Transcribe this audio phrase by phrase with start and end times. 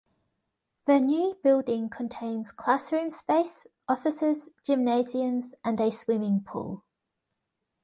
[0.85, 6.83] The new building contains classroom space, offices, gymnasiums and a swimming pool.